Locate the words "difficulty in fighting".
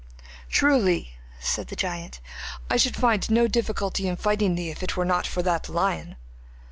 3.47-4.55